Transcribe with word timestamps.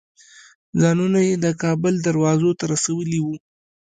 ځانونه 0.81 1.19
یې 1.27 1.33
د 1.43 1.47
کابل 1.63 1.93
دروازو 2.07 2.49
ته 2.59 2.63
رسولي 2.73 3.19
وو. 3.21 3.35